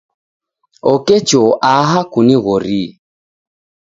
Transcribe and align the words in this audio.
Oke 0.91 1.15
choo 1.27 1.51
aha 1.73 1.99
kunighorie. 2.11 2.83